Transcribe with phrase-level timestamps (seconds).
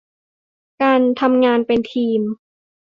[0.81, 2.21] การทำงานเป็นทีม